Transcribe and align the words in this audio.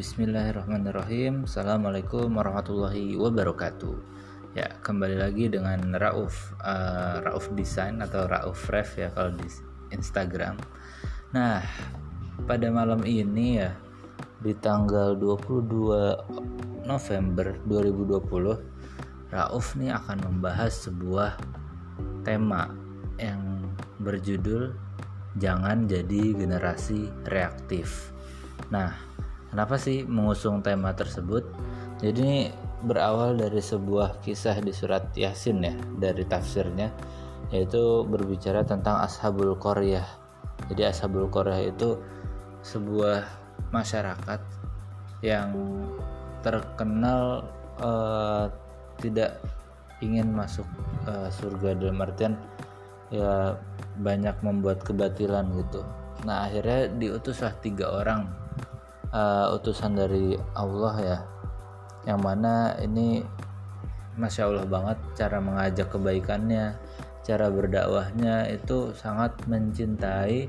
Bismillahirrahmanirrahim. 0.00 1.44
Assalamualaikum 1.44 2.32
warahmatullahi 2.32 3.20
wabarakatuh. 3.20 4.00
Ya 4.56 4.72
kembali 4.80 5.20
lagi 5.20 5.52
dengan 5.52 5.92
Rauf 5.92 6.56
uh, 6.56 7.20
Rauf 7.20 7.52
Design 7.52 8.00
atau 8.00 8.24
Rauf 8.24 8.64
Ref 8.72 8.96
ya 8.96 9.12
kalau 9.12 9.36
di 9.36 9.44
Instagram. 9.92 10.56
Nah 11.36 11.60
pada 12.48 12.72
malam 12.72 13.04
ini 13.04 13.60
ya 13.60 13.76
Di 14.40 14.56
tanggal 14.56 15.20
22 15.20 15.68
November 16.88 17.60
2020 17.68 19.36
Rauf 19.36 19.66
nih 19.76 19.92
akan 20.00 20.18
membahas 20.32 20.88
sebuah 20.88 21.36
tema 22.24 22.72
yang 23.20 23.68
berjudul 24.00 24.72
Jangan 25.36 25.84
jadi 25.84 26.32
generasi 26.32 27.12
reaktif. 27.28 28.16
Nah, 28.72 29.10
kenapa 29.50 29.76
sih 29.76 30.06
mengusung 30.06 30.62
tema 30.64 30.94
tersebut? 30.94 31.44
Jadi 32.00 32.18
ini 32.22 32.38
berawal 32.80 33.36
dari 33.36 33.60
sebuah 33.60 34.24
kisah 34.24 34.56
di 34.64 34.72
surat 34.72 35.12
Yasin 35.12 35.60
ya, 35.60 35.74
dari 36.00 36.24
tafsirnya 36.24 36.88
yaitu 37.50 38.06
berbicara 38.06 38.62
tentang 38.62 39.02
Ashabul 39.02 39.58
Qaryah. 39.58 40.06
Jadi 40.70 40.86
Ashabul 40.86 41.26
Qaryah 41.26 41.66
itu 41.66 41.98
sebuah 42.62 43.26
masyarakat 43.74 44.40
yang 45.20 45.52
terkenal 46.40 47.44
uh, 47.82 48.48
tidak 49.02 49.42
ingin 50.00 50.32
masuk 50.32 50.64
uh, 51.04 51.28
surga 51.28 51.76
dalam 51.76 52.00
artian 52.00 52.38
ya 53.12 53.58
banyak 54.00 54.32
membuat 54.40 54.80
kebatilan 54.80 55.44
gitu. 55.60 55.84
Nah 56.24 56.48
akhirnya 56.48 56.88
diutuslah 56.96 57.52
tiga 57.60 57.90
orang 57.90 58.39
uh, 59.14 59.54
utusan 59.58 59.98
dari 59.98 60.38
Allah 60.54 60.94
ya. 60.98 61.18
Yang 62.08 62.20
mana 62.24 62.74
ini 62.80 63.22
masya 64.16 64.48
Allah 64.48 64.66
banget 64.66 64.98
cara 65.16 65.38
mengajak 65.38 65.88
kebaikannya 65.92 66.76
cara 67.20 67.52
berdakwahnya 67.52 68.48
itu 68.48 68.96
sangat 68.96 69.36
mencintai 69.44 70.48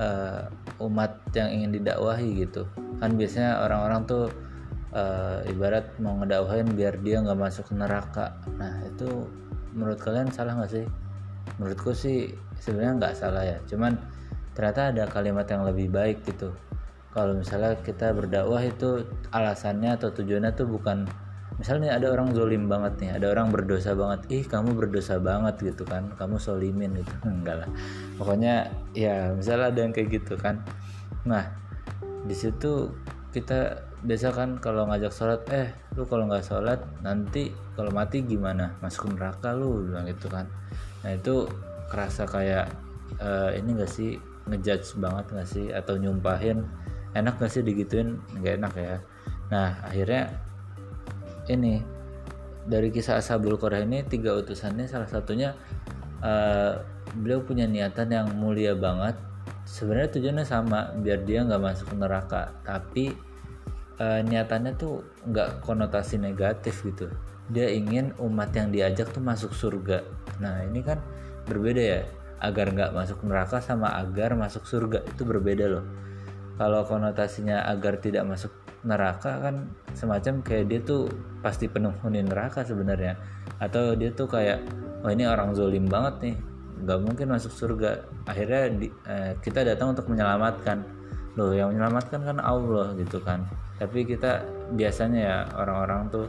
uh, 0.00 0.48
umat 0.82 1.20
yang 1.36 1.52
ingin 1.52 1.70
didakwahi 1.78 2.48
gitu. 2.48 2.64
Kan 2.98 3.14
biasanya 3.14 3.62
orang-orang 3.62 4.02
tuh 4.08 4.24
uh, 4.96 5.44
ibarat 5.46 5.94
mau 6.00 6.16
ngedakwahin 6.18 6.74
biar 6.74 6.98
dia 7.04 7.20
nggak 7.20 7.38
masuk 7.38 7.70
neraka. 7.76 8.40
Nah 8.56 8.82
itu 8.88 9.28
menurut 9.76 10.00
kalian 10.00 10.32
salah 10.32 10.56
nggak 10.56 10.72
sih? 10.72 10.86
Menurutku 11.60 11.92
sih 11.92 12.32
sebenarnya 12.58 12.92
nggak 12.98 13.14
salah 13.14 13.44
ya. 13.44 13.58
Cuman 13.68 13.94
ternyata 14.56 14.90
ada 14.90 15.04
kalimat 15.06 15.46
yang 15.46 15.62
lebih 15.68 15.92
baik 15.92 16.24
gitu 16.26 16.50
kalau 17.12 17.32
misalnya 17.36 17.74
kita 17.80 18.12
berdakwah 18.12 18.60
itu 18.60 19.04
alasannya 19.32 19.96
atau 19.96 20.12
tujuannya 20.12 20.52
tuh 20.52 20.68
bukan 20.68 21.08
misalnya 21.58 21.98
ada 21.98 22.14
orang 22.14 22.30
zolim 22.30 22.70
banget 22.70 22.94
nih 23.02 23.10
ada 23.18 23.26
orang 23.34 23.50
berdosa 23.50 23.96
banget. 23.96 24.20
Ih 24.30 24.44
kamu 24.46 24.78
berdosa 24.78 25.18
banget 25.18 25.58
gitu 25.74 25.82
kan 25.82 26.12
kamu 26.14 26.38
solimin 26.38 26.94
gitu. 27.00 27.14
Enggak 27.26 27.66
lah. 27.66 27.70
Pokoknya 28.20 28.70
ya 28.94 29.34
misalnya 29.34 29.74
ada 29.74 29.80
yang 29.82 29.92
kayak 29.92 30.22
gitu 30.22 30.38
kan. 30.38 30.62
Nah 31.26 31.48
di 32.24 32.34
situ 32.36 32.92
kita 33.34 33.88
biasa 33.98 34.30
kan 34.30 34.62
kalau 34.62 34.86
ngajak 34.86 35.10
sholat 35.10 35.42
eh 35.50 35.74
lu 35.98 36.06
kalau 36.06 36.30
nggak 36.30 36.46
sholat 36.46 36.78
nanti 37.02 37.50
kalau 37.74 37.90
mati 37.90 38.22
gimana? 38.22 38.78
Masuk 38.78 39.16
neraka 39.18 39.56
lu 39.56 39.90
bilang 39.90 40.06
gitu 40.06 40.30
kan. 40.30 40.46
Nah 41.02 41.10
itu 41.16 41.50
kerasa 41.88 42.28
kayak 42.28 42.68
uh, 43.18 43.50
ini 43.56 43.80
gak 43.80 43.90
sih 43.90 44.20
ngejudge 44.46 45.00
banget 45.00 45.24
gak 45.32 45.48
sih? 45.48 45.66
Atau 45.72 45.96
nyumpahin 45.96 46.62
enak 47.24 47.40
gak 47.40 47.52
sih 47.52 47.62
digituin? 47.62 48.18
Nggak 48.38 48.54
enak 48.62 48.72
ya. 48.76 48.96
Nah 49.48 49.80
akhirnya 49.84 50.28
ini 51.48 51.80
dari 52.68 52.92
kisah 52.92 53.16
Ashabul 53.18 53.56
Qur'ah 53.56 53.80
ini 53.80 54.04
tiga 54.04 54.36
utusannya 54.36 54.84
salah 54.84 55.08
satunya 55.08 55.56
uh, 56.20 56.84
beliau 57.16 57.40
punya 57.40 57.64
niatan 57.64 58.12
yang 58.12 58.28
mulia 58.36 58.76
banget. 58.76 59.16
Sebenarnya 59.64 60.10
tujuannya 60.12 60.46
sama 60.48 60.92
biar 61.00 61.24
dia 61.24 61.44
nggak 61.44 61.62
masuk 61.62 61.96
neraka. 61.96 62.52
Tapi 62.64 63.12
uh, 64.00 64.20
niatannya 64.20 64.76
tuh 64.76 65.00
nggak 65.28 65.64
konotasi 65.64 66.20
negatif 66.20 66.84
gitu. 66.84 67.08
Dia 67.48 67.72
ingin 67.72 68.12
umat 68.20 68.52
yang 68.52 68.68
diajak 68.68 69.08
tuh 69.08 69.24
masuk 69.24 69.56
surga. 69.56 70.04
Nah 70.44 70.60
ini 70.68 70.84
kan 70.84 71.00
berbeda 71.48 71.80
ya. 71.80 72.00
Agar 72.38 72.70
nggak 72.70 72.94
masuk 72.94 73.26
neraka 73.26 73.58
sama 73.58 73.98
agar 73.98 74.38
masuk 74.38 74.62
surga 74.62 75.02
itu 75.10 75.26
berbeda 75.26 75.66
loh 75.66 76.07
kalau 76.58 76.82
konotasinya 76.82 77.62
agar 77.70 78.02
tidak 78.02 78.26
masuk 78.26 78.50
neraka 78.82 79.38
kan 79.38 79.70
semacam 79.94 80.42
kayak 80.42 80.64
dia 80.66 80.80
tuh 80.82 81.06
pasti 81.38 81.70
penghuni 81.70 82.26
neraka 82.26 82.66
sebenarnya. 82.66 83.14
Atau 83.62 83.94
dia 83.94 84.10
tuh 84.10 84.26
kayak 84.26 84.66
oh 85.06 85.10
ini 85.14 85.22
orang 85.24 85.54
zolim 85.54 85.86
banget 85.86 86.14
nih 86.18 86.36
nggak 86.82 86.98
mungkin 86.98 87.26
masuk 87.30 87.54
surga. 87.54 88.02
Akhirnya 88.26 88.74
di, 88.74 88.90
eh, 89.06 89.38
kita 89.38 89.62
datang 89.62 89.94
untuk 89.94 90.10
menyelamatkan. 90.10 90.82
Loh 91.38 91.54
yang 91.54 91.70
menyelamatkan 91.70 92.26
kan 92.26 92.38
Allah 92.42 92.90
gitu 92.98 93.22
kan. 93.22 93.46
Tapi 93.78 94.02
kita 94.02 94.42
biasanya 94.74 95.20
ya 95.22 95.38
orang-orang 95.54 96.10
tuh 96.10 96.26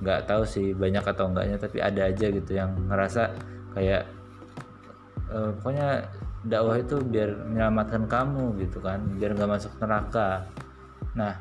nggak 0.00 0.24
tahu 0.24 0.42
sih 0.48 0.72
banyak 0.72 1.02
atau 1.02 1.28
enggaknya 1.28 1.58
tapi 1.58 1.82
ada 1.82 2.06
aja 2.06 2.26
gitu 2.30 2.50
yang 2.54 2.70
ngerasa 2.86 3.34
kayak 3.74 4.06
eh, 5.28 5.50
pokoknya 5.60 6.06
dakwah 6.46 6.78
itu 6.78 7.02
biar 7.02 7.50
menyelamatkan 7.50 8.06
kamu 8.06 8.58
gitu 8.62 8.78
kan 8.78 9.02
biar 9.18 9.34
nggak 9.34 9.50
masuk 9.50 9.72
neraka. 9.82 10.46
Nah 11.18 11.34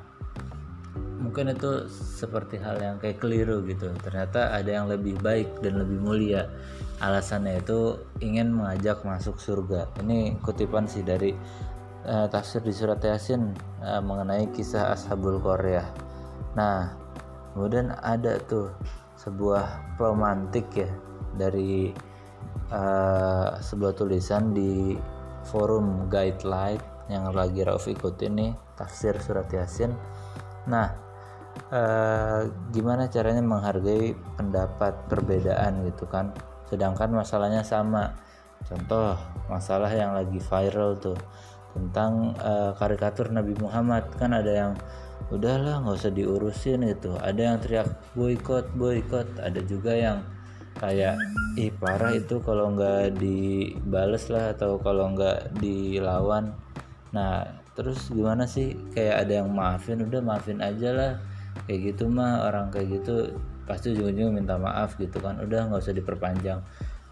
mungkin 1.17 1.49
itu 1.53 1.89
seperti 1.89 2.61
hal 2.61 2.77
yang 2.81 2.95
kayak 2.97 3.21
keliru 3.21 3.61
gitu. 3.65 3.93
Ternyata 4.01 4.53
ada 4.53 4.69
yang 4.69 4.89
lebih 4.89 5.17
baik 5.21 5.61
dan 5.61 5.81
lebih 5.81 6.01
mulia. 6.01 6.49
Alasannya 6.97 7.61
itu 7.61 8.01
ingin 8.25 8.57
mengajak 8.57 9.05
masuk 9.05 9.37
surga. 9.37 9.85
Ini 10.01 10.41
kutipan 10.41 10.89
sih 10.89 11.05
dari 11.05 11.29
uh, 12.07 12.27
tafsir 12.31 12.63
di 12.63 12.71
surat 12.71 13.03
yasin 13.03 13.51
uh, 13.83 14.01
mengenai 14.01 14.47
kisah 14.55 14.95
ashabul 14.95 15.37
korea 15.43 15.83
nah 16.55 16.95
kemudian 17.53 17.93
ada 18.01 18.39
tuh 18.47 18.71
sebuah 19.19 19.97
romantik 19.99 20.65
ya 20.73 20.89
dari 21.37 21.91
uh, 22.71 23.57
sebuah 23.59 23.95
tulisan 23.95 24.51
di 24.51 24.95
forum 25.47 26.11
guideline 26.11 26.81
yang 27.07 27.31
lagi 27.31 27.63
Rauf 27.63 27.87
ikutin 27.87 28.33
nih 28.35 28.51
tafsir 28.75 29.15
surat 29.23 29.47
yasin. 29.47 29.95
Nah 30.67 30.91
uh, 31.71 32.43
gimana 32.75 33.07
caranya 33.07 33.39
menghargai 33.39 34.13
pendapat 34.35 35.07
perbedaan 35.07 35.87
gitu 35.87 36.03
kan? 36.07 36.35
Sedangkan 36.67 37.15
masalahnya 37.15 37.63
sama. 37.63 38.11
Contoh 38.67 39.15
masalah 39.47 39.87
yang 39.93 40.11
lagi 40.11 40.43
viral 40.43 40.99
tuh 40.99 41.15
tentang 41.71 42.35
uh, 42.43 42.75
karikatur 42.75 43.31
Nabi 43.31 43.55
Muhammad. 43.55 44.11
Kan 44.19 44.35
ada 44.35 44.51
yang 44.51 44.71
udahlah 45.31 45.79
nggak 45.79 45.95
usah 45.95 46.11
diurusin 46.11 46.83
gitu. 46.91 47.15
Ada 47.23 47.55
yang 47.55 47.57
teriak 47.63 47.87
boykot 48.19 48.75
boykot. 48.75 49.39
Ada 49.39 49.63
juga 49.63 49.95
yang 49.95 50.19
kayak 50.77 51.17
ih 51.57 51.73
parah 51.73 52.13
itu 52.13 52.37
kalau 52.45 52.73
nggak 52.77 53.17
dibales 53.17 54.29
lah 54.29 54.53
atau 54.53 54.77
kalau 54.77 55.13
nggak 55.13 55.57
dilawan. 55.57 56.53
Nah 57.13 57.45
terus 57.73 58.09
gimana 58.13 58.45
sih? 58.45 58.77
Kayak 58.93 59.25
ada 59.25 59.33
yang 59.43 59.49
maafin 59.53 60.05
udah 60.05 60.21
maafin 60.21 60.61
aja 60.61 60.89
lah. 60.93 61.11
Kayak 61.65 61.93
gitu 61.93 62.09
mah 62.09 62.45
orang 62.45 62.69
kayak 62.69 63.01
gitu 63.01 63.33
pasti 63.65 63.91
ujung-ujung 63.91 64.37
minta 64.37 64.55
maaf 64.55 64.95
gitu 65.01 65.17
kan. 65.17 65.41
Udah 65.41 65.67
nggak 65.67 65.81
usah 65.81 65.97
diperpanjang. 65.97 66.61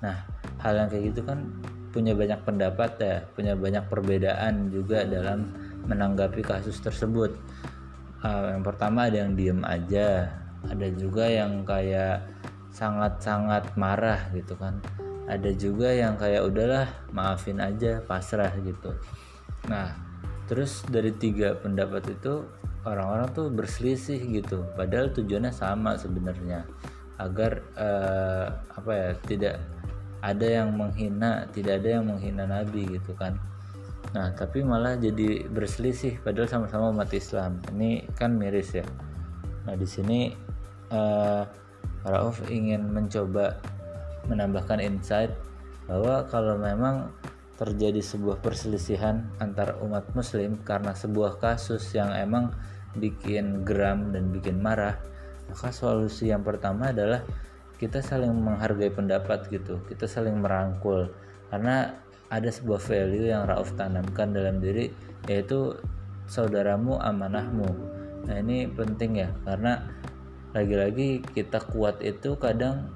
Nah 0.05 0.15
hal 0.61 0.73
yang 0.85 0.89
kayak 0.89 1.13
gitu 1.13 1.25
kan 1.25 1.49
punya 1.89 2.11
banyak 2.11 2.43
pendapat 2.43 2.91
ya 2.99 3.17
punya 3.39 3.55
banyak 3.55 3.87
perbedaan 3.87 4.67
juga 4.67 5.07
dalam 5.07 5.49
menanggapi 5.89 6.45
kasus 6.45 6.77
tersebut. 6.85 7.33
Uh, 8.25 8.57
yang 8.57 8.65
pertama 8.65 9.09
ada 9.09 9.25
yang 9.25 9.33
diem 9.33 9.61
aja. 9.65 10.29
Ada 10.65 10.87
juga 10.97 11.29
yang 11.29 11.61
kayak 11.61 12.34
sangat-sangat 12.75 13.79
marah 13.79 14.27
gitu 14.35 14.59
kan. 14.59 14.83
Ada 15.31 15.55
juga 15.55 15.95
yang 15.95 16.19
kayak 16.19 16.43
udahlah 16.43 16.87
maafin 17.15 17.63
aja 17.63 18.03
pasrah 18.03 18.51
gitu. 18.59 18.91
Nah 19.71 19.95
terus 20.45 20.83
dari 20.85 21.15
tiga 21.15 21.55
pendapat 21.57 22.19
itu 22.19 22.43
orang-orang 22.83 23.31
tuh 23.31 23.47
berselisih 23.47 24.19
gitu. 24.27 24.67
Padahal 24.75 25.09
tujuannya 25.15 25.55
sama 25.55 25.95
sebenarnya. 25.95 26.67
Agar 27.15 27.63
uh, 27.79 28.51
apa 28.75 28.91
ya 28.91 29.09
tidak 29.23 29.55
ada 30.19 30.47
yang 30.61 30.75
menghina 30.75 31.47
tidak 31.55 31.79
ada 31.79 31.89
yang 31.97 32.11
menghina 32.11 32.43
nabi 32.43 32.83
gitu 32.91 33.15
kan. 33.15 33.39
Nah 34.11 34.35
tapi 34.35 34.67
malah 34.67 34.99
jadi 34.99 35.47
berselisih 35.47 36.19
padahal 36.21 36.51
sama-sama 36.51 36.91
umat 36.91 37.09
Islam. 37.15 37.63
Ini 37.71 38.11
kan 38.19 38.35
miris 38.35 38.77
ya. 38.77 38.85
Nah 39.65 39.73
di 39.79 39.87
sini 39.87 40.29
uh, 40.91 41.64
Rauf 42.05 42.43
ingin 42.49 42.89
mencoba 42.89 43.57
menambahkan 44.29 44.81
insight 44.81 45.33
bahwa 45.85 46.25
kalau 46.29 46.57
memang 46.57 47.13
terjadi 47.55 48.01
sebuah 48.01 48.43
perselisihan 48.43 49.31
antar 49.39 49.79
umat 49.79 50.11
muslim 50.17 50.59
karena 50.65 50.91
sebuah 50.91 51.39
kasus 51.39 51.93
yang 51.95 52.11
emang 52.11 52.51
bikin 52.97 53.63
geram 53.63 54.11
dan 54.11 54.33
bikin 54.33 54.59
marah 54.59 54.99
maka 55.49 55.69
solusi 55.69 56.33
yang 56.33 56.41
pertama 56.41 56.89
adalah 56.89 57.21
kita 57.75 57.99
saling 57.99 58.31
menghargai 58.31 58.89
pendapat 58.89 59.45
gitu 59.51 59.83
kita 59.85 60.07
saling 60.07 60.39
merangkul. 60.39 61.11
Karena 61.51 61.93
ada 62.31 62.49
sebuah 62.49 62.81
value 62.81 63.29
yang 63.29 63.45
Rauf 63.45 63.77
tanamkan 63.77 64.33
dalam 64.33 64.57
diri 64.57 64.89
yaitu 65.29 65.77
saudaramu 66.25 66.97
amanahmu. 66.97 67.69
Nah 68.25 68.35
ini 68.41 68.65
penting 68.65 69.21
ya 69.21 69.29
karena 69.45 69.85
lagi-lagi 70.55 71.19
kita 71.35 71.59
kuat 71.59 71.99
itu 71.99 72.39
kadang 72.39 72.87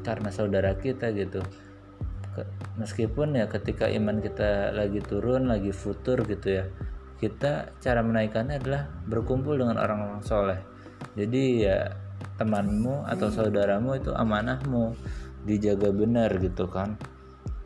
karena 0.00 0.32
saudara 0.32 0.72
kita 0.80 1.12
gitu. 1.12 1.44
Meskipun 2.80 3.36
ya 3.36 3.44
ketika 3.52 3.84
iman 3.92 4.24
kita 4.24 4.72
lagi 4.72 5.04
turun 5.04 5.52
lagi 5.52 5.68
futur 5.68 6.24
gitu 6.24 6.48
ya 6.48 6.64
kita 7.20 7.70
cara 7.78 8.02
menaikkannya 8.02 8.58
adalah 8.58 8.88
berkumpul 9.06 9.54
dengan 9.54 9.76
orang-orang 9.78 10.24
soleh. 10.24 10.58
Jadi 11.14 11.68
ya 11.68 11.92
temanmu 12.40 13.06
atau 13.06 13.30
saudaramu 13.30 13.94
itu 14.00 14.10
amanahmu 14.10 14.96
dijaga 15.46 15.94
benar 15.94 16.34
gitu 16.42 16.66
kan. 16.66 16.98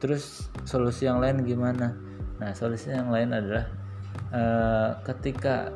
Terus 0.02 0.52
solusi 0.68 1.08
yang 1.08 1.24
lain 1.24 1.40
gimana? 1.46 1.96
Nah 2.36 2.52
solusi 2.52 2.92
yang 2.92 3.08
lain 3.08 3.32
adalah 3.32 3.64
uh, 4.34 4.90
ketika 5.08 5.72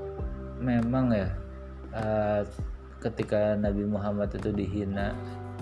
memang 0.60 1.16
ya 1.16 1.28
uh, 1.96 2.44
ketika 3.00 3.56
Nabi 3.56 3.88
Muhammad 3.88 4.30
itu 4.36 4.52
dihina 4.52 5.16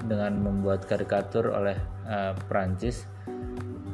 dengan 0.07 0.37
membuat 0.39 0.87
karikatur 0.87 1.55
oleh 1.55 1.79
uh, 2.07 2.35
Prancis 2.47 3.07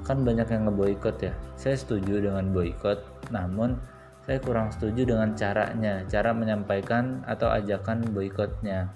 kan 0.05 0.20
banyak 0.20 0.44
yang 0.52 0.69
ngeboikot 0.69 1.17
ya. 1.20 1.32
Saya 1.56 1.81
setuju 1.81 2.20
dengan 2.20 2.52
boikot 2.52 3.00
namun 3.32 3.81
saya 4.25 4.41
kurang 4.41 4.73
setuju 4.73 5.05
dengan 5.05 5.37
caranya 5.37 6.05
cara 6.08 6.32
menyampaikan 6.32 7.25
atau 7.25 7.49
ajakan 7.52 8.05
boikotnya. 8.12 8.88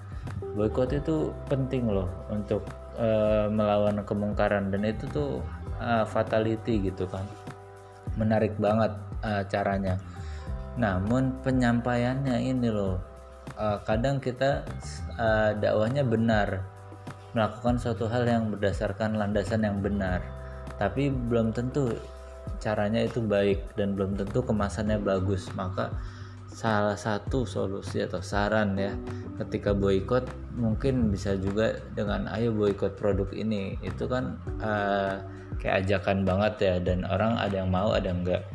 Boikot 0.57 0.93
itu 0.93 1.33
penting 1.49 1.89
loh 1.89 2.09
untuk 2.29 2.65
uh, 3.01 3.49
melawan 3.49 4.05
kemungkaran 4.05 4.69
dan 4.69 4.85
itu 4.85 5.05
tuh 5.09 5.41
uh, 5.81 6.05
fatality 6.05 6.93
gitu 6.93 7.09
kan. 7.09 7.25
Menarik 8.21 8.57
banget 8.61 8.93
uh, 9.25 9.45
caranya. 9.49 9.97
Namun 10.77 11.41
penyampaiannya 11.41 12.37
ini 12.49 12.69
loh 12.69 13.01
uh, 13.57 13.81
kadang 13.87 14.21
kita 14.21 14.67
uh, 15.17 15.57
dakwahnya 15.57 16.05
benar 16.05 16.67
melakukan 17.33 17.81
suatu 17.81 18.09
hal 18.11 18.27
yang 18.29 18.53
berdasarkan 18.53 19.17
landasan 19.17 19.65
yang 19.65 19.79
benar 19.81 20.21
tapi 20.77 21.09
belum 21.09 21.57
tentu 21.57 21.97
caranya 22.57 23.05
itu 23.05 23.21
baik 23.21 23.77
dan 23.77 23.93
belum 23.93 24.17
tentu 24.17 24.41
kemasannya 24.41 24.97
bagus. 25.03 25.53
Maka 25.53 25.93
salah 26.49 26.97
satu 26.97 27.45
solusi 27.45 28.01
atau 28.01 28.25
saran 28.25 28.73
ya 28.75 28.97
ketika 29.37 29.77
boykot 29.77 30.25
mungkin 30.57 31.13
bisa 31.13 31.37
juga 31.37 31.77
dengan 31.93 32.25
ayo 32.33 32.57
boykot 32.57 32.97
produk 32.97 33.29
ini. 33.37 33.77
Itu 33.85 34.09
kan 34.09 34.41
uh, 34.65 35.21
kayak 35.61 35.87
ajakan 35.87 36.25
banget 36.25 36.55
ya 36.63 36.75
dan 36.81 37.05
orang 37.05 37.37
ada 37.37 37.63
yang 37.63 37.71
mau 37.71 37.93
ada 37.93 38.09
yang 38.09 38.23
enggak 38.25 38.47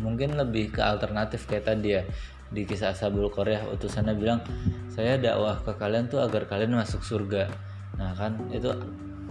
mungkin 0.00 0.32
lebih 0.32 0.72
ke 0.72 0.80
alternatif 0.80 1.44
kayak 1.44 1.68
tadi 1.68 2.00
ya 2.00 2.02
di 2.50 2.66
kisah 2.66 2.94
Sabul 2.94 3.30
Korea 3.30 3.62
utusannya 3.70 4.14
bilang 4.18 4.42
saya 4.90 5.16
dakwah 5.16 5.62
ke 5.62 5.72
kalian 5.78 6.10
tuh 6.10 6.20
agar 6.22 6.50
kalian 6.50 6.74
masuk 6.74 7.00
surga. 7.02 7.46
Nah 7.96 8.10
kan 8.18 8.36
itu 8.50 8.74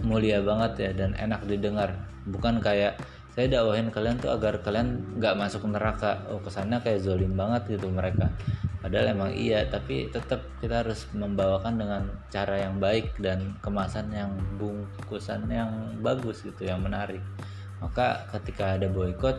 mulia 0.00 0.40
banget 0.40 0.72
ya 0.88 0.90
dan 0.96 1.12
enak 1.16 1.44
didengar. 1.44 1.92
Bukan 2.24 2.64
kayak 2.64 2.96
saya 3.36 3.46
dakwahin 3.46 3.92
kalian 3.92 4.16
tuh 4.18 4.32
agar 4.32 4.64
kalian 4.64 5.20
nggak 5.20 5.36
masuk 5.36 5.68
neraka. 5.68 6.24
Oh 6.32 6.40
kesannya 6.40 6.80
kayak 6.80 7.04
zolim 7.04 7.36
banget 7.36 7.78
gitu 7.78 7.92
mereka. 7.92 8.32
Padahal 8.80 9.12
emang 9.12 9.30
iya 9.36 9.68
tapi 9.68 10.08
tetap 10.08 10.40
kita 10.64 10.80
harus 10.80 11.04
membawakan 11.12 11.76
dengan 11.76 12.02
cara 12.32 12.64
yang 12.64 12.80
baik 12.80 13.12
dan 13.20 13.52
kemasan 13.60 14.08
yang 14.08 14.32
bungkusan 14.56 15.44
yang 15.52 16.00
bagus 16.00 16.40
gitu 16.40 16.64
yang 16.64 16.80
menarik. 16.80 17.20
Maka 17.84 18.24
ketika 18.32 18.80
ada 18.80 18.88
boykot 18.88 19.36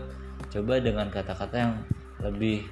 coba 0.54 0.74
dengan 0.77 1.10
kata-kata 1.10 1.56
yang 1.57 1.74
lebih 2.22 2.69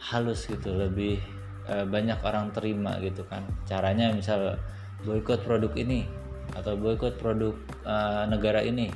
halus 0.00 0.48
gitu 0.48 0.72
lebih 0.72 1.20
e, 1.68 1.84
banyak 1.84 2.18
orang 2.24 2.50
terima 2.56 2.96
gitu 3.04 3.22
kan. 3.28 3.44
Caranya 3.68 4.10
misal 4.16 4.56
boykot 5.04 5.44
produk 5.44 5.70
ini 5.76 6.08
atau 6.56 6.74
boykot 6.74 7.20
produk 7.20 7.52
e, 7.84 7.94
negara 8.32 8.64
ini 8.64 8.88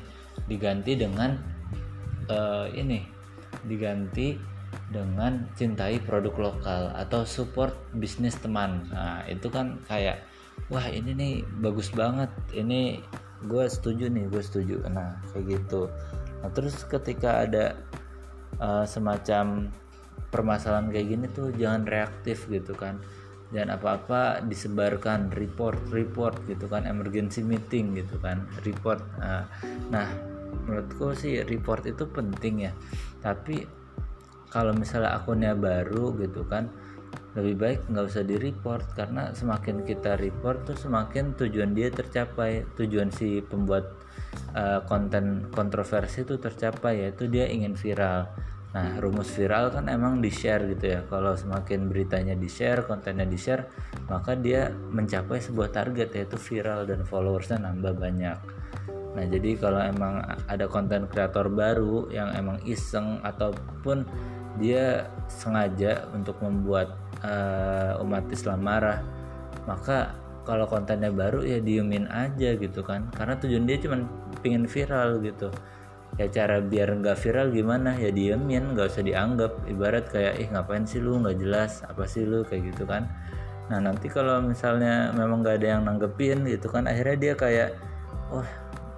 diganti 0.48 0.98
dengan 0.98 1.54
uh, 2.28 2.66
ini 2.72 3.04
diganti 3.64 4.36
dengan 4.90 5.46
cintai 5.54 6.02
produk 6.02 6.52
lokal 6.52 6.92
atau 6.98 7.22
support 7.24 7.72
bisnis 7.96 8.36
teman. 8.38 8.90
Nah 8.90 9.24
itu 9.30 9.48
kan 9.48 9.80
kayak 9.86 10.26
wah 10.68 10.84
ini 10.84 11.14
nih 11.14 11.34
bagus 11.62 11.90
banget 11.94 12.30
ini 12.52 13.00
gue 13.46 13.64
setuju 13.70 14.10
nih 14.10 14.26
gue 14.28 14.42
setuju. 14.42 14.76
Nah 14.90 15.18
kayak 15.32 15.62
gitu. 15.62 15.88
Nah 16.42 16.50
terus 16.52 16.82
ketika 16.84 17.46
ada 17.46 17.78
uh, 18.58 18.84
semacam 18.84 19.70
permasalahan 20.34 20.90
kayak 20.90 21.06
gini 21.06 21.26
tuh 21.30 21.54
jangan 21.54 21.86
reaktif 21.86 22.50
gitu 22.50 22.74
kan. 22.74 22.98
Dan 23.54 23.70
apa-apa 23.70 24.42
disebarkan 24.42 25.30
report 25.30 25.78
report 25.94 26.42
gitu 26.50 26.66
kan 26.66 26.90
emergency 26.90 27.46
meeting 27.46 27.94
gitu 27.94 28.18
kan 28.18 28.42
report. 28.66 28.98
Nah, 29.22 29.46
nah 29.94 30.10
menurutku 30.66 31.14
sih 31.14 31.46
report 31.46 31.86
itu 31.86 32.02
penting 32.10 32.66
ya. 32.66 32.72
Tapi 33.22 33.62
kalau 34.50 34.74
misalnya 34.74 35.14
akunnya 35.14 35.54
baru 35.54 36.18
gitu 36.18 36.42
kan 36.50 36.66
lebih 37.34 37.54
baik 37.58 37.80
nggak 37.90 38.06
usah 38.06 38.22
di 38.22 38.38
report 38.38 38.94
karena 38.94 39.34
semakin 39.34 39.82
kita 39.82 40.14
report 40.14 40.70
tuh 40.70 40.78
semakin 40.78 41.34
tujuan 41.34 41.74
dia 41.74 41.90
tercapai 41.90 42.62
tujuan 42.78 43.10
si 43.10 43.42
pembuat 43.42 43.90
uh, 44.54 44.86
konten 44.86 45.50
kontroversi 45.50 46.22
itu 46.22 46.38
tercapai 46.38 47.02
yaitu 47.02 47.26
dia 47.26 47.50
ingin 47.50 47.74
viral 47.74 48.30
nah 48.74 48.98
rumus 48.98 49.30
viral 49.30 49.70
kan 49.70 49.86
emang 49.86 50.18
di 50.18 50.34
share 50.34 50.66
gitu 50.66 50.98
ya 50.98 51.00
kalau 51.06 51.38
semakin 51.38 51.86
beritanya 51.86 52.34
di 52.34 52.50
share 52.50 52.82
kontennya 52.82 53.22
di 53.22 53.38
share 53.38 53.70
maka 54.10 54.34
dia 54.34 54.66
mencapai 54.68 55.38
sebuah 55.38 55.70
target 55.70 56.10
yaitu 56.10 56.34
viral 56.34 56.82
dan 56.82 57.06
followersnya 57.06 57.62
nambah 57.62 57.94
banyak 57.94 58.38
Nah, 59.14 59.24
jadi 59.30 59.54
kalau 59.54 59.78
emang 59.78 60.26
ada 60.50 60.66
konten 60.66 61.06
kreator 61.06 61.46
baru 61.46 62.10
yang 62.10 62.34
emang 62.34 62.58
iseng 62.66 63.22
ataupun 63.22 64.02
dia 64.58 65.06
sengaja 65.30 66.06
untuk 66.10 66.38
membuat 66.42 66.98
uh, 67.22 68.02
umat 68.02 68.26
Islam 68.30 68.66
marah, 68.66 69.06
maka 69.70 70.18
kalau 70.42 70.66
kontennya 70.66 71.14
baru 71.14 71.46
ya 71.46 71.62
diemin 71.62 72.10
aja 72.10 72.58
gitu 72.58 72.82
kan. 72.82 73.06
Karena 73.14 73.38
tujuan 73.38 73.64
dia 73.70 73.78
cuma 73.78 74.02
pingin 74.42 74.66
viral 74.66 75.22
gitu. 75.22 75.48
Ya 76.14 76.30
cara 76.30 76.62
biar 76.62 76.94
nggak 76.94 77.18
viral 77.18 77.50
gimana? 77.50 77.98
Ya 77.98 78.14
diemin 78.14 78.78
nggak 78.78 78.86
usah 78.86 79.02
dianggap. 79.02 79.66
Ibarat 79.66 80.06
kayak 80.14 80.38
ih 80.38 80.48
ngapain 80.54 80.86
sih 80.86 81.02
lu? 81.02 81.18
Nggak 81.18 81.42
jelas. 81.42 81.82
Apa 81.90 82.06
sih 82.06 82.22
lu? 82.22 82.46
Kayak 82.46 82.74
gitu 82.74 82.86
kan. 82.86 83.10
Nah 83.66 83.82
nanti 83.82 84.06
kalau 84.06 84.38
misalnya 84.38 85.10
memang 85.10 85.42
nggak 85.42 85.58
ada 85.58 85.68
yang 85.78 85.82
nanggepin 85.88 86.44
gitu 86.46 86.68
kan 86.68 86.84
akhirnya 86.84 87.16
dia 87.16 87.34
kayak 87.34 87.68
wah 88.28 88.44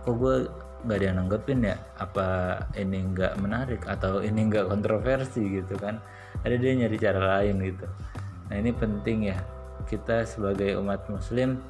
kok 0.03 0.15
gue 0.19 0.51
nggak 0.85 0.97
ada 1.01 1.07
yang 1.09 1.19
nanggepin 1.25 1.59
ya? 1.65 1.77
Apa 1.97 2.27
ini 2.77 2.99
nggak 3.17 3.33
menarik 3.41 3.83
atau 3.89 4.21
ini 4.21 4.53
nggak 4.53 4.69
kontroversi? 4.69 5.41
Gitu 5.63 5.73
kan. 5.81 5.97
Ada 6.45 6.61
dia 6.61 6.73
nyari 6.77 6.97
cara 7.01 7.21
lain 7.41 7.65
gitu. 7.65 7.87
Nah 8.53 8.57
ini 8.61 8.71
penting 8.77 9.33
ya. 9.33 9.39
Kita 9.89 10.29
sebagai 10.29 10.77
umat 10.83 11.09
muslim 11.09 11.63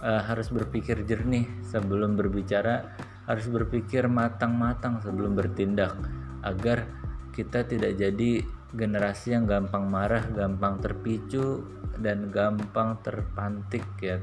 uh, 0.00 0.22
harus 0.24 0.48
berpikir 0.48 1.04
jernih 1.04 1.44
sebelum 1.68 2.16
berbicara 2.16 2.84
harus 3.28 3.46
berpikir 3.48 4.08
matang-matang 4.08 5.00
sebelum 5.04 5.36
bertindak 5.36 5.96
agar 6.40 6.88
kita 7.36 7.68
tidak 7.68 7.96
jadi 8.00 8.42
generasi 8.70 9.34
yang 9.34 9.44
gampang 9.50 9.90
marah, 9.90 10.24
gampang 10.30 10.78
terpicu 10.78 11.66
dan 11.98 12.30
gampang 12.30 13.02
terpantik 13.02 13.84
ya 14.00 14.22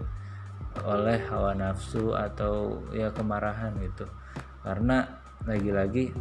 oleh 0.85 1.17
hawa 1.29 1.57
nafsu 1.57 2.13
atau 2.13 2.85
ya 2.93 3.09
kemarahan 3.09 3.73
gitu 3.81 4.05
karena 4.61 5.09
lagi-lagi 5.45 6.13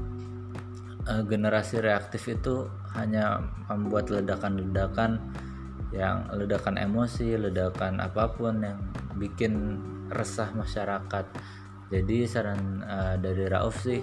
uh, 1.07 1.23
generasi 1.27 1.81
reaktif 1.81 2.29
itu 2.31 2.71
hanya 2.95 3.43
membuat 3.69 4.09
ledakan-ledakan 4.09 5.19
yang 5.95 6.29
ledakan 6.35 6.77
emosi, 6.77 7.39
ledakan 7.39 8.03
apa 8.03 8.31
pun 8.35 8.61
yang 8.61 8.79
bikin 9.17 9.81
resah 10.11 10.51
masyarakat. 10.53 11.25
Jadi 11.87 12.27
saran 12.27 12.83
uh, 12.83 13.15
dari 13.19 13.47
Rauf 13.47 13.87
sih 13.87 14.03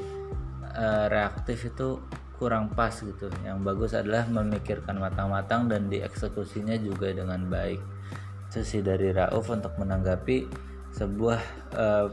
uh, 0.64 1.06
reaktif 1.12 1.68
itu 1.68 2.00
kurang 2.40 2.72
pas 2.72 2.92
gitu. 2.92 3.28
Yang 3.44 3.60
bagus 3.64 3.92
adalah 3.96 4.28
memikirkan 4.28 5.00
matang-matang 5.00 5.68
dan 5.68 5.92
dieksekusinya 5.92 6.80
juga 6.80 7.12
dengan 7.12 7.44
baik 7.48 7.80
sesi 8.48 8.80
dari 8.80 9.12
Rauf 9.12 9.50
untuk 9.52 9.76
menanggapi 9.80 10.48
sebuah 10.94 11.42
uh, 11.76 12.08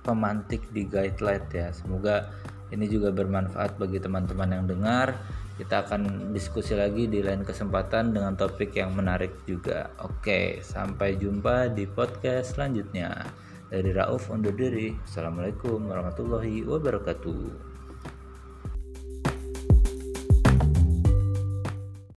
pemantik 0.00 0.70
di 0.72 0.86
guideline 0.86 1.46
ya. 1.52 1.68
Semoga 1.74 2.30
ini 2.72 2.86
juga 2.90 3.12
bermanfaat 3.14 3.78
bagi 3.78 4.02
teman-teman 4.02 4.50
yang 4.50 4.64
dengar 4.66 5.14
kita 5.56 5.88
akan 5.88 6.32
diskusi 6.36 6.76
lagi 6.76 7.08
di 7.08 7.24
lain 7.24 7.40
kesempatan 7.40 8.12
dengan 8.12 8.36
topik 8.36 8.76
yang 8.76 8.92
menarik 8.92 9.40
juga. 9.48 9.88
Oke, 10.04 10.60
sampai 10.60 11.16
jumpa 11.16 11.72
di 11.72 11.88
podcast 11.88 12.54
selanjutnya. 12.54 13.24
Dari 13.66 13.90
Rauf 13.90 14.30
undur 14.30 14.54
diri. 14.54 14.94
Assalamualaikum 15.02 15.90
warahmatullahi 15.90 16.62
wabarakatuh. 16.62 17.65